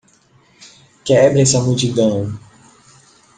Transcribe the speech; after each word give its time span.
Quebre 1.03 1.41
essa 1.43 1.61
multidão! 1.61 2.33